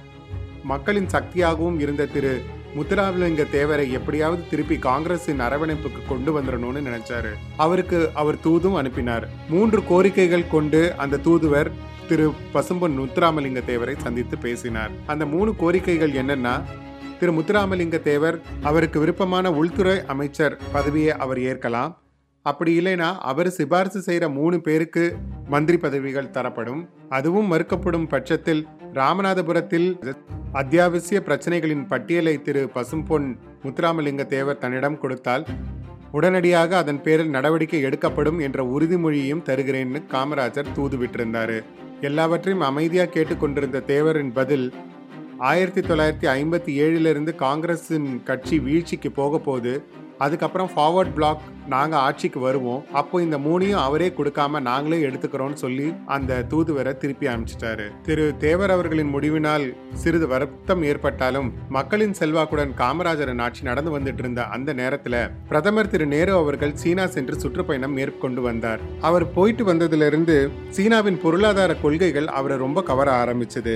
மக்களின் 0.63 1.09
சக்தியாகவும் 1.09 1.79
இருந்த 1.79 2.05
திரு 2.05 2.41
முத்துராமலிங்க 2.75 3.45
தேவரை 3.55 3.91
எப்படியாவது 3.91 4.43
திருப்பி 4.49 4.77
காங்கிரசின் 4.77 5.39
அரவணைப்புக்கு 5.39 6.01
கொண்டு 6.07 6.41
வந்துடணும்னு 6.41 6.83
நினைச்சாரு. 6.87 7.31
அவருக்கு 7.57 8.09
அவர் 8.13 8.39
தூதும் 8.39 8.73
அனுப்பினார். 8.73 9.27
மூன்று 9.49 9.81
கோரிக்கைகள் 9.81 10.51
கொண்டு 10.51 10.93
அந்த 10.97 11.17
தூதுவர் 11.17 11.71
திரு 12.07 12.33
பசும்பொன் 12.53 12.97
முத்துராமலிங்க 13.01 13.63
தேவரை 13.67 13.97
சந்தித்து 13.97 14.37
பேசினார். 14.37 14.91
அந்த 15.05 15.25
மூணு 15.25 15.53
கோரிக்கைகள் 15.59 16.15
என்னன்னா 16.23 16.61
திரு 17.19 17.33
முத்துராமலிங்க 17.33 18.01
தேவர் 18.01 18.41
அவருக்கு 18.61 18.99
விருப்பமான 18.99 19.51
உள்துறை 19.51 20.05
அமைச்சர் 20.05 20.59
பதவியை 20.71 21.11
அவர் 21.11 21.39
ஏற்கலாம். 21.39 21.97
அப்படி 22.45 22.81
இல்லைனா 22.81 23.17
அவர் 23.21 23.49
சிபாரிசு 23.49 24.01
செய்கிற 24.01 24.29
மூணு 24.29 24.61
பேருக்கு 24.61 25.03
மந்திரி 25.47 25.77
பதவிகள் 25.77 26.31
தரப்படும். 26.31 26.89
அதுவும் 27.09 27.51
மறுக்கப்படும் 27.51 28.07
பட்சத்தில் 28.07 28.67
ராமநாதபுரத்தில் 28.93 29.89
அத்தியாவசிய 30.53 31.21
பிரச்சனைகளின் 31.27 31.87
பட்டியலை 31.87 32.41
திரு 32.41 32.69
பசும்பொன் 32.75 33.27
முத்துராமலிங்க 33.63 34.25
தேவர் 34.25 34.57
தன்னிடம் 34.57 34.99
கொடுத்தால் 34.99 35.45
உடனடியாக 36.11 36.77
அதன் 36.77 37.01
பேரில் 37.01 37.29
நடவடிக்கை 37.29 37.81
எடுக்கப்படும் 37.81 38.39
என்ற 38.39 38.63
உறுதிமொழியையும் 38.63 39.45
தருகிறேன்னு 39.45 40.01
காமராஜர் 40.11 40.73
தூதுவிட்டிருந்தார் 40.75 41.57
எல்லாவற்றையும் 42.01 42.61
அமைதியாக 42.61 43.09
கேட்டுக்கொண்டிருந்த 43.09 43.79
தேவரின் 43.87 44.31
பதில் 44.31 44.73
ஆயிரத்தி 45.37 45.81
தொள்ளாயிரத்தி 45.81 46.27
ஐம்பத்தி 46.27 46.71
ஏழிலிருந்து 46.81 47.35
காங்கிரஸின் 47.35 48.23
கட்சி 48.23 48.59
வீழ்ச்சிக்கு 48.59 49.11
போக 49.11 49.37
போது 49.37 49.71
அதுக்கப்புறம் 50.25 50.69
ஃபார்வர்ட் 50.73 51.13
பிளாக் 51.17 51.43
நாங்கள் 51.73 52.01
ஆட்சிக்கு 52.05 52.39
வருவோம். 52.45 52.81
அப்போ 52.99 53.15
இந்த 53.25 53.37
மூணையும் 53.45 53.83
அவரே 53.87 54.07
கொடுக்காம 54.17 54.61
நாங்களே 54.67 54.99
எடுத்துக்கிறோம்னு 55.07 55.59
சொல்லி 55.63 55.87
அந்த 56.15 56.39
தூதுவரை 56.51 56.93
திருப்பி 57.01 57.25
அனுப்பிச்சிட்டாரு. 57.31 57.85
திரு 58.07 58.25
தேவர் 58.43 58.73
அவர்களின் 58.75 59.11
முடிவினால் 59.15 59.65
சிறிது 60.01 60.27
வருத்தம் 60.33 60.83
ஏற்பட்டாலும் 60.89 61.49
மக்களின் 61.77 62.15
செல்வாக்குடன் 62.19 62.73
காமராஜரின் 62.81 63.43
ஆட்சி 63.45 63.63
நடந்து 63.69 63.93
வந்துட்டு 63.97 64.23
இருந்த 64.23 64.43
அந்த 64.55 64.73
நேரத்துல 64.81 65.15
பிரதமர் 65.51 65.91
திரு 65.93 66.07
நேரு 66.15 66.33
அவர்கள் 66.41 66.77
சீனா 66.83 67.05
சென்று 67.15 67.37
சுற்றுப்பயணம் 67.43 67.97
மேற்கொண்டு 67.99 68.43
வந்தார். 68.49 68.83
அவர் 69.09 69.27
போயிட்டு 69.37 69.65
வந்ததிலிருந்து 69.71 70.37
சீனாவின் 70.77 71.21
பொருளாதார 71.23 71.71
கொள்கைகள் 71.85 72.29
அவரை 72.39 72.57
ரொம்ப 72.65 72.83
கவர 72.91 73.09
ஆரம்பிச்சது. 73.23 73.75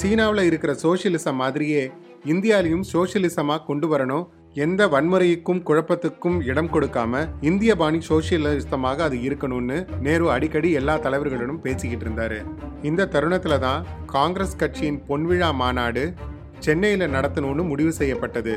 சீனாவில் 0.00 0.48
இருக்கிற 0.50 0.72
சோசியலிசம் 0.82 1.40
மாதிரியே 1.42 1.84
இந்தியாலையும் 2.32 2.86
சோசியலிசமாக 2.92 3.64
கொண்டு 3.66 3.86
வரணும் 3.92 4.24
எந்த 4.64 4.82
வன்முறைக்கும் 4.92 5.60
குழப்பத்துக்கும் 5.68 6.36
இடம் 6.50 6.70
கொடுக்காம 6.74 7.22
இந்திய 7.48 7.72
பாணி 7.80 7.98
சோசியலிசமாக 8.08 9.02
அது 9.06 9.16
இருக்கணும்னு 9.26 9.76
நேரு 10.06 10.26
அடிக்கடி 10.34 10.68
எல்லா 10.80 10.94
தலைவர்களிடம் 11.06 11.60
பேசிக்கிட்டு 11.64 12.04
இருந்தாரு. 12.06 12.38
இந்த 12.82 13.08
தருணத்துல 13.14 13.58
தான் 13.66 13.84
காங்கிரஸ் 14.14 14.56
கட்சியின் 14.62 14.98
பொன்விழா 15.10 15.50
மாநாடு 15.60 16.04
சென்னையில 16.66 17.10
நடத்தணும்னு 17.16 17.64
முடிவு 17.72 17.92
செய்யப்பட்டது. 18.00 18.54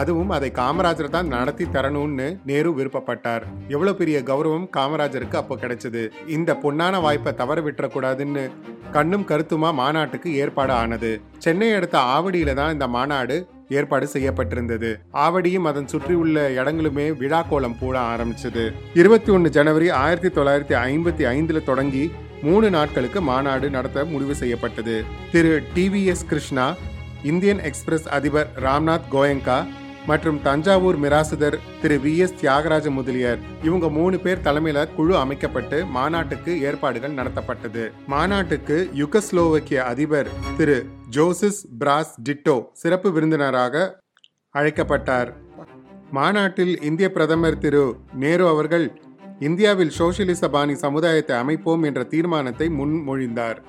அதுவும் 0.00 0.34
அதை 0.38 0.50
காமராஜர் 0.60 1.14
தான் 1.16 1.32
நடத்தி 1.36 1.64
தரணும்னு 1.76 2.28
நேரு 2.50 2.70
விருப்பப்பட்டார். 2.78 3.46
எவ்வளவு 3.74 3.98
பெரிய 4.02 4.18
கௌரவம் 4.30 4.68
காமராஜருக்கு 4.76 5.40
அப்போ 5.40 5.56
கிடைச்சது. 5.64 6.04
இந்த 6.36 6.52
பொன்னான 6.62 7.00
வாய்ப்பை 7.06 7.32
தவற 7.40 7.60
விட்டுறக்கூடாதுன்னு 7.66 8.44
கண்ணும் 8.96 9.26
கருத்துமா 9.28 9.68
மாநாட்டுக்கு 9.80 10.30
ஏற்பாடு 10.42 10.72
ஆனது. 10.82 11.10
சென்னை 11.44 11.68
அடுத்த 11.76 11.98
ஆவடியில 12.16 12.54
தான் 12.60 12.72
இந்த 12.72 12.86
மாநாடு 12.96 13.36
ஏற்பாடு 13.68 14.08
செய்யப்பட்டிருந்தது. 14.12 14.94
ஆவடியும் 15.12 15.64
அதன் 15.64 15.88
சுற்றியுள்ள 15.88 16.48
இடங்களுமே 16.50 17.16
விழா 17.16 17.42
கோலம் 17.42 17.78
போட 17.78 18.00
ஆரம்பிச்சது. 18.00 18.72
இருபத்தி 18.94 19.32
ஒன்னு 19.32 19.50
ஜனவரி 19.50 19.90
ஆயிரத்தி 19.90 20.40
தொள்ளாயிரத்தி 20.40 20.78
ஐம்பத்தி 20.78 21.26
ஐந்துல 21.36 21.64
தொடங்கி 21.64 22.12
மூணு 22.42 22.70
நாட்களுக்கு 22.70 23.20
மாநாடு 23.20 23.70
நடத்த 23.70 24.04
முடிவு 24.04 24.34
செய்யப்பட்டது. 24.34 25.04
Thiru 25.32 25.62
TVS 25.74 26.26
Krishna 26.28 26.74
Indian 27.22 27.58
Express 27.58 28.08
அதிபர் 28.08 28.50
ராம்நாத் 28.56 29.08
கோயங்கா 29.12 29.66
மற்றும் 30.06 30.38
தஞ்சாவூர் 30.42 30.98
மிராசுதர் 31.00 31.56
திரு 31.82 31.96
வி 32.04 32.12
எஸ் 32.16 32.34
தியாகராஜ 32.40 32.90
முதலியார். 32.90 33.40
இவங்க 33.62 33.88
மூணு 33.88 34.18
பேர் 34.18 34.44
தலைமையில 34.44 34.94
குழு 34.94 35.16
அமைக்கப்பட்டு 35.16 35.86
மாநாட்டுக்கு 35.96 36.60
ஏற்பாடுகள் 36.60 37.14
நடத்தப்பட்டது. 37.14 37.84
மாநாட்டுக்கு 38.06 38.90
யுகஸ்லோவக்கிய 39.02 39.76
அதிபர் 39.92 40.30
திரு 40.56 40.78
ஜோசிஸ் 41.10 41.60
பிராஸ் 41.78 42.14
டிட்டோ 42.28 42.56
சிறப்பு 42.72 43.12
விருந்தினராக 43.12 43.84
அழைக்கப்பட்டார். 44.54 45.32
மாநாட்டில் 46.10 46.74
இந்திய 46.82 47.10
பிரதமர் 47.10 47.58
திரு 47.58 47.84
நேரு 48.14 48.48
அவர்கள் 48.48 48.86
இந்தியாவில் 49.38 49.92
சோசியலிச 49.98 50.48
பாணி 50.48 50.74
சமுதாயத்தை 50.74 51.36
அமைப்போம் 51.36 51.82
என்ற 51.82 52.02
தீர்மானத்தை 52.02 52.68
முன்மொழிந்தார். 52.80 53.60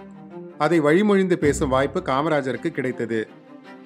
அதை 0.57 0.79
வழிமொழிந்து 0.81 1.37
பேசும் 1.37 1.69
வாய்ப்பு 1.69 1.99
காமராஜருக்கு 2.05 2.69
கிடைத்தது. 2.71 3.21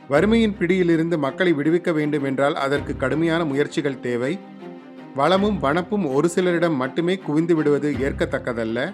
வறுமையின் 0.10 0.58
பிடியிலிருந்து 0.58 1.18
மக்களை 1.18 1.54
விடுவிக்க 1.54 1.94
வேண்டும் 1.94 2.24
என்றால் 2.24 2.56
அதற்கு 2.56 2.98
கடுமையான 2.98 3.46
முயற்சிகள் 3.46 4.00
தேவை. 4.00 4.40
வளமும் 5.16 5.60
வனப்பும் 5.60 6.14
ஒரு 6.14 6.30
சிலரிடம் 6.36 6.76
மட்டுமே 6.76 7.16
குவிந்து 7.18 7.56
விடுவது 7.56 7.92
ஏற்கத்தக்கதல்ல. 7.92 8.94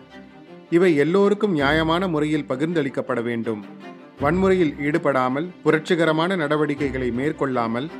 இவை 0.70 0.96
எல்லோருக்கும் 0.96 1.52
நியாயமான 1.52 2.08
முறையில் 2.08 2.46
பகிர்ந்தளிக்கப்பட 2.50 3.24
வேண்டும். 3.24 3.64
வன்முறையில் 4.20 4.80
ஈடுபடாமல் 4.80 5.52
புரட்சிகரமான 5.64 6.36
நடவடிக்கைகளை 6.36 7.12
மேற்கொள்ளாமல் 7.12 7.92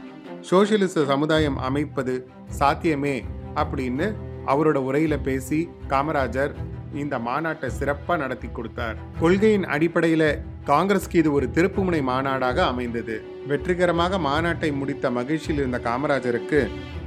சோசியலிச 0.42 1.06
சமுதாயம் 1.06 1.58
அமைப்பது 1.58 2.28
சாத்தியமே 2.50 3.24
அப்படின்னு 3.56 4.08
அவரோட 4.46 4.78
உரையில 4.90 5.24
பேசி 5.24 5.70
காமராஜர் 5.90 6.54
இந்த 6.94 7.18
மாநாட்டை 7.18 7.68
சிறப்பாக 7.68 8.22
நடத்தி 8.22 8.50
கொடுத்தார். 8.52 8.98
கொள்கையின் 9.20 9.66
அடிப்படையில 9.66 10.24
காங்கிரஸ்க்கு 10.66 11.16
இது 11.22 11.34
ஒரு 11.34 11.50
திருப்புமுனை 11.54 12.02
மாநாடாக 12.10 12.56
அமைந்தது. 12.56 13.16
வெற்றிகரமாக 13.48 14.18
மாநாட்டை 14.18 14.72
முடித்த 14.74 15.12
மகிழ்ச்சியில் 15.12 15.58
இருந்த 15.58 15.80
காமராஜருக்கு 15.84 16.62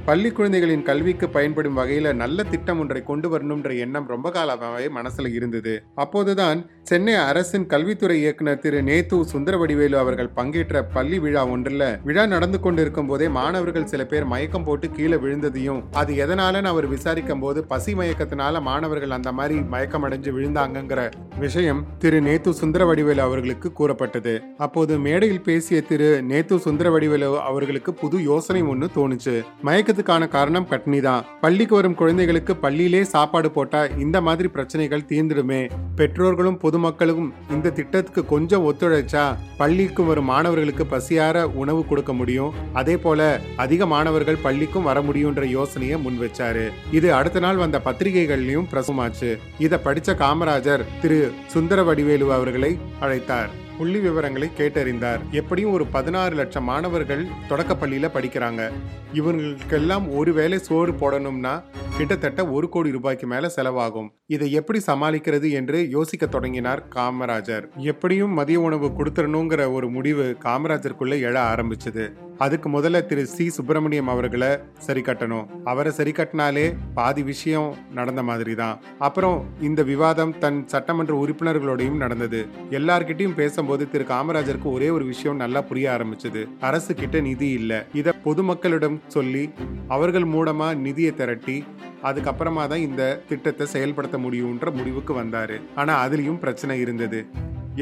பள்ளி 0.07 0.29
குழந்தைகளின் 0.31 0.83
கல்விக்கு 0.83 1.29
பயன்படும் 1.29 1.77
வகையில 1.77 2.11
நல்ல 2.13 2.43
திட்டம் 2.43 2.79
ஒன்றை 2.79 2.99
கொண்டு 3.03 3.27
வரணும்ன்ற 3.31 3.71
எண்ணம் 3.77 4.05
ரொம்ப 4.07 4.27
காலமாகவே 4.29 4.85
மனசுல 4.97 5.31
இருந்தது. 5.33 5.73
அப்போதுதான் 5.95 6.59
சென்னை 6.83 7.13
அரசின் 7.13 7.65
கல்வித்துறை 7.65 8.17
இயக்குனர் 8.21 8.59
திரு 8.59 8.79
நேத்து 8.81 9.17
சுந்தரவடிவேலு 9.31 9.95
அவர்கள் 9.95 10.29
பங்கேற்ற 10.29 10.83
பள்ளி 10.85 11.19
விழா 11.19 11.43
ஒன்றில் 11.47 11.85
விழா 12.03 12.25
நடந்து 12.25 12.59
கொண்டிருக்கும் 12.59 13.07
போதே 13.07 13.27
மாணவர்கள் 13.27 13.85
சில 13.85 14.05
பேர் 14.05 14.25
மயக்கம் 14.25 14.63
போட்டு 14.63 14.89
கீழே 14.91 15.15
விழுந்ததையும் 15.15 15.81
அது 15.91 16.13
எதனாலன்னு 16.25 16.71
அவர் 16.73 16.87
விசாரிக்கும் 16.87 17.39
போது 17.39 17.65
பசி 17.65 17.93
மயக்கத்தினால 17.93 18.61
மாணவர்கள் 18.61 19.15
அந்த 19.17 19.31
மாதிரி 19.31 19.57
மயக்கம் 19.75 20.07
அடைஞ்சு 20.07 20.33
விழுந்தாங்கங்கிற 20.37 21.03
விஷயம் 21.39 21.83
திரு 21.97 22.21
நேத்து 22.21 22.53
சுந்தரவடிவேலு 22.61 23.25
அவர்களுக்கு 23.27 23.71
கூறப்பட்டது. 23.71 24.35
அப்போது 24.57 24.99
மேடையில் 24.99 25.41
பேசிய 25.41 25.81
திரு 25.81 26.09
நேத்து 26.23 26.55
சுந்தரவடிவேலு 26.55 27.29
அவர்களுக்கு 27.51 27.93
புது 27.93 28.23
யோசனை 28.23 28.61
ஒன்று 28.61 28.89
தோணுச்சு. 28.95 29.35
மயக்க 29.61 29.95
மயக்கத்துக்கான 29.97 30.27
காரணம் 30.35 30.67
கட்னி 30.71 30.99
தான். 31.07 31.23
பள்ளிக்கு 31.43 31.73
வரும் 31.77 31.95
குழந்தைகளுக்கு 32.01 32.53
பள்ளியிலே 32.63 33.01
சாப்பாடு 33.13 33.49
போட்டா 33.55 33.81
இந்த 34.03 34.17
மாதிரி 34.27 34.47
பிரச்சனைகள் 34.55 35.07
தீர்ந்துடுமே. 35.11 35.61
பெற்றோர்களும் 35.99 36.59
பொதுமக்களும் 36.63 37.27
இந்த 37.55 37.73
திட்டத்துக்கு 37.79 38.23
கொஞ்சம் 38.33 38.65
ஒத்துழைச்சா 38.69 39.25
பள்ளிக்கு 39.61 40.03
வரும் 40.09 40.29
மாணவர்களுக்கு 40.33 40.85
பசியார 40.93 41.45
உணவு 41.61 41.81
கொடுக்க 41.91 42.13
முடியும். 42.19 42.55
அதே 42.81 42.95
போல 43.05 43.29
அதிக 43.65 43.85
மாணவர்கள் 43.95 44.43
பள்ளிக்கும் 44.47 44.87
வர 44.89 44.99
முடியும்ன்ற 45.09 45.45
யோசனையை 45.57 45.97
முன் 46.07 46.19
வச்சாரு. 46.25 46.65
இது 46.99 47.07
அடுத்த 47.19 47.39
நாள் 47.45 47.61
வந்த 47.65 47.79
பத்திரிகைகள்லயும் 47.87 48.71
பிரசுமாச்சு 48.73 49.31
இதை 49.67 49.79
படிச்ச 49.87 50.17
காமராஜர் 50.23 50.83
திரு 51.03 51.21
சுந்தர 51.55 51.81
வடிவேலு 51.89 52.27
அவர்களை 52.39 52.73
அழைத்தார். 53.05 53.51
புள்ளி 53.77 53.99
விவரங்களை 53.99 54.49
கேட்டறிந்தார். 54.57 55.19
எப்படியும் 55.31 55.71
ஒரு 55.71 55.85
பதினாறு 55.85 56.35
லட்சம் 56.35 56.63
மாணவர்கள் 56.63 57.27
தொடக்க 57.47 57.73
பள்ளியில 57.73 58.09
படிக்கிறாங்க. 58.13 58.71
இவங்களுக்கெல்லாம் 59.13 60.15
ஒரு 60.15 60.33
வேளை 60.33 60.57
சோறு 60.57 60.91
போடணும்னா 60.91 61.61
கிட்டத்தட்ட 61.97 62.41
ஒரு 62.47 62.69
கோடி 62.69 62.91
ரூபாய்க்கு 62.91 63.27
மேல 63.27 63.51
செலவாகும். 63.55 64.09
இதை 64.27 64.51
எப்படி 64.51 64.79
சமாளிக்கிறது 64.87 65.51
என்று 65.51 65.89
யோசிக்க 65.89 66.25
தொடங்கினார் 66.25 66.83
காமராஜர். 66.95 67.65
எப்படியும் 67.75 68.31
மதிய 68.31 68.59
உணவு 68.59 68.87
கொடுத்துடணுங்கிற 68.87 69.71
ஒரு 69.71 69.89
முடிவு 69.89 70.37
காமராஜருக்குள்ள 70.43 71.15
எழ 71.27 71.35
ஆரம்பிச்சது. 71.53 72.05
அதுக்கு 72.37 72.69
முதல்ல 72.69 73.05
திரு 73.05 73.25
சி. 73.25 73.49
சுப்பிரமணியம் 73.49 74.07
அவர்களை 74.07 74.57
சரி 74.77 75.01
கட்டணும். 75.01 75.45
அவரை 75.63 75.91
சரி 75.91 76.11
கட்டினாலே 76.11 76.75
பாதி 76.93 77.23
விஷயம் 77.23 77.75
நடந்த 77.93 78.23
மாதிரி 78.23 78.55
தான் 78.55 78.79
அப்புறம் 78.99 79.45
இந்த 79.61 79.83
விவாதம் 79.83 80.37
தன் 80.37 80.67
சட்டமன்ற 80.67 81.25
உறுப்பினர்களோடையும் 81.25 82.01
நடந்தது. 82.03 82.45
எல்லார்கிட்டையும் 82.69 83.33
பேசும்போது 83.33 83.89
திரு 83.89 84.03
காமராஜருக்கு 84.03 84.63
ஒரே 84.63 84.89
ஒரு 84.89 85.05
விஷயம் 85.05 85.35
நல்லா 85.35 85.61
புரிய 85.61 85.97
ஆரம்பிச்சது. 85.99 86.47
அரசு 86.59 86.93
கிட்ட 86.93 87.19
நிதி 87.19 87.49
இல்லை. 87.49 87.77
இதை 87.93 88.13
பொதுமக்களிடம் 88.25 88.99
சொல்லி 89.07 89.49
அவர்கள் 89.87 90.23
மூலமா 90.23 90.75
நிதியை 90.75 91.13
திரட்டி 91.13 91.63
அதுக்கப்புறமா 92.03 92.67
தான் 92.67 92.85
இந்த 92.87 93.03
திட்டத்தை 93.29 93.67
செயல்படுத்த 93.73 94.17
முடியும்ன்ற 94.17 94.71
முடிவுக்கு 94.79 95.13
வந்தார். 95.13 95.55
ஆனால் 95.75 96.01
அதுலயும் 96.05 96.41
பிரச்சனை 96.43 96.79
இருந்தது. 96.79 97.21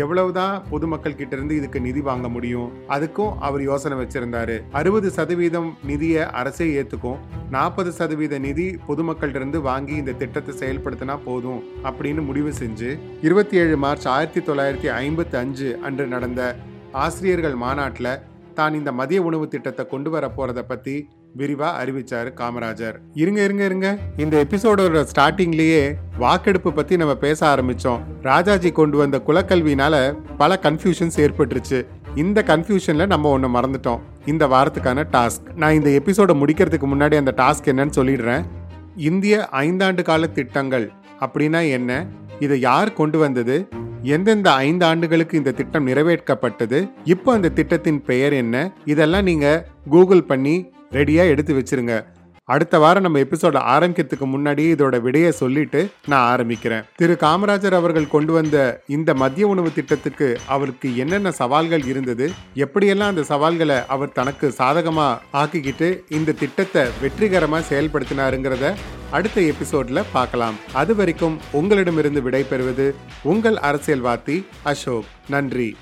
எவ்வளவுதான் 0.04 0.56
பொதுமக்கள் 0.70 1.18
கிட்ட 1.20 1.36
இருந்து 1.36 1.56
இதுக்கு 1.56 1.80
நிதி 1.80 2.02
வாங்க 2.02 2.28
முடியும் 2.30 2.72
அதுக்கும் 2.96 3.38
அவர் 3.48 3.62
யோசனை 3.62 3.98
வச்சிருந்தாரு. 4.00 4.56
அறுபது 4.72 5.10
சதவீதம் 5.12 5.78
நிதியை 5.84 6.24
அரசே 6.40 6.68
ஏத்துக்கும் 6.82 7.22
நாற்பது 7.50 7.92
சதவீத 7.92 8.40
நிதி 8.40 8.68
பொதுமக்கள்கிட்ட 8.88 9.42
இருந்து 9.42 9.62
வாங்கி 9.62 9.96
இந்த 9.96 10.12
திட்டத்தை 10.12 10.54
செயல்படுத்தினா 10.62 11.16
போதும் 11.26 11.62
அப்படின்னு 11.84 12.22
முடிவு 12.22 12.54
செஞ்சு 12.62 12.98
இருபத்தி 13.22 13.58
ஏழு 13.58 13.78
மார்ச் 13.78 14.08
ஆயிரத்தி 14.08 14.44
தொள்ளாயிரத்தி 14.50 14.90
ஐம்பத்தி 15.02 15.38
அஞ்சு 15.38 15.80
அன்று 15.82 16.08
நடந்த 16.08 16.56
ஆசிரியர்கள் 16.92 17.56
மாநாட்டில் 17.56 18.14
தான் 18.56 18.78
இந்த 18.80 18.92
மதிய 19.00 19.22
உணவு 19.22 19.48
திட்டத்தை 19.48 19.84
கொண்டு 19.88 20.10
வர 20.10 20.32
போறத 20.38 20.62
பத்தி 20.68 20.96
விரிவா 21.38 21.70
அறிவிச்சாரு 21.82 22.30
காமராஜர். 22.40 22.98
இருங்க 23.14 23.44
இருங்க 23.44 23.64
இருங்க. 23.66 23.90
இந்த 24.18 24.46
எபிசோடோட 24.50 25.06
ஸ்டார்டிங்லயே 25.16 25.82
வாக்கெடுப்பு 26.18 26.74
பத்தி 26.74 26.98
நம்ம 26.98 27.16
பேச 27.16 27.40
ஆரம்பிச்சோம். 27.56 28.04
ராஜாஜி 28.22 28.72
கொண்டு 28.72 28.98
வந்த 28.98 29.22
குலக்கல்வினால 29.28 29.96
பல 30.38 30.60
கன்ஃபியூஷன்ஸ் 30.62 31.18
ஏற்பட்டுருச்சு. 31.18 31.80
இந்த 32.16 32.44
கன்ஃபியூஷன்ல 32.48 33.06
நம்ம 33.08 33.30
ஒன்று 33.30 33.50
மறந்துட்டோம். 33.50 34.04
இந்த 34.26 34.48
வாரத்துக்கான 34.48 35.06
டாஸ்க். 35.12 35.48
நான் 35.56 35.74
இந்த 35.74 35.90
எபிசோட 35.90 36.34
முடிக்கிறதுக்கு 36.42 36.88
முன்னாடி 36.94 37.18
அந்த 37.18 37.34
டாஸ்க் 37.38 37.70
என்னன்னு 37.70 37.98
சொல்லிடுறேன். 38.00 38.46
இந்திய 38.96 39.48
ஐந்தாண்டு 39.52 40.04
கால 40.04 40.28
திட்டங்கள் 40.28 40.92
அப்படின்னா 41.20 41.62
என்ன? 41.70 42.06
இதை 42.40 42.60
யார் 42.60 42.94
கொண்டு 42.94 43.18
வந்தது? 43.20 43.68
எந்தெந்த 44.14 44.50
ஐந்து 44.66 44.84
ஆண்டுகளுக்கு 44.86 45.36
இந்த 45.38 45.52
திட்டம் 45.60 45.88
நிறைவேற்றப்பட்டது 45.90 46.80
இப்போ 47.14 47.30
அந்த 47.34 47.54
திட்டத்தின் 47.60 48.02
பெயர் 48.10 48.34
என்ன? 48.34 48.56
இதெல்லாம் 48.94 49.28
நீங்க 49.30 49.48
கூகுள் 49.94 50.28
பண்ணி 50.32 50.56
ரெடியா 50.98 51.24
எடுத்து 51.34 51.54
வச்சிருங்க. 51.58 51.96
அடுத்த 52.48 52.76
வாரம் 52.82 53.06
நம்ம 53.06 53.22
எபிசோட 53.24 53.60
ஆரம்பிக்கிறதுக்கு 53.74 54.26
முன்னாடி 54.34 54.64
இதோட 54.74 54.96
விடையை 55.06 55.32
சொல்லிட்டு 55.40 55.80
நான் 56.12 56.26
ஆரம்பிக்கிறேன். 56.34 56.84
திரு 57.00 57.14
காமராஜர் 57.24 57.78
அவர்கள் 57.80 58.12
கொண்டு 58.16 58.34
வந்த 58.34 58.58
இந்த 58.96 59.14
மதிய 59.22 59.48
உணவு 59.54 59.70
திட்டத்துக்கு 59.78 60.28
அவருக்கு 60.56 60.90
என்னென்ன 61.04 61.32
சவால்கள் 61.40 61.86
இருந்தது? 61.92 62.28
எப்படியெல்லாம் 62.66 63.14
அந்த 63.14 63.26
சவால்களை 63.32 63.78
அவர் 63.96 64.16
தனக்கு 64.20 64.50
சாதகமா 64.60 65.08
ஆக்கிக்கிட்டு 65.42 65.90
இந்த 66.20 66.38
திட்டத்தை 66.44 66.84
வெற்றிகரமா 67.04 67.62
செயல்படுத்தினாருங்கிறத 67.72 68.70
அடுத்த 69.16 69.42
எபிசோட்ல 69.42 70.04
பார்க்கலாம். 70.12 70.54
அது 70.74 70.96
வரைக்கும் 70.96 71.40
உங்களிடமிருந்து 71.52 72.22
விடைபெறுவது 72.22 72.88
உங்கள் 73.24 73.58
அரசியல்வாதி 73.58 74.46
அசோக். 74.64 75.06
நன்றி. 75.30 75.78